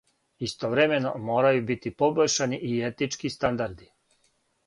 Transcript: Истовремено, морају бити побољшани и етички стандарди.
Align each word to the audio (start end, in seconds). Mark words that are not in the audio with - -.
Истовремено, 0.45 1.09
морају 1.25 1.61
бити 1.67 1.91
побољшани 1.99 2.59
и 2.69 2.73
етички 2.89 3.31
стандарди. 3.37 3.91